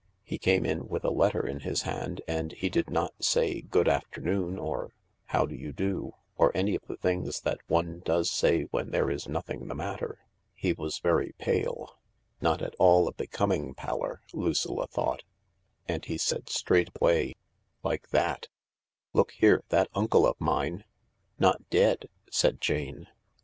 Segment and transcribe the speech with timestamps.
[0.23, 3.87] He came in with a letter in his hand, and he did not say," Good
[3.87, 4.93] afternoon," or"
[5.25, 9.11] How do you do," or any of the things that one does say when there
[9.11, 10.17] is nothing the matter.
[10.55, 11.99] He was very pale—
[12.41, 15.21] not at all a becoming pallor, Lucilla thought—
[15.87, 17.35] and he said straight away—
[17.83, 18.47] like that:
[19.13, 20.83] Look here— that uncle of mine
[21.37, 23.05] ""Not dead?" said Jane.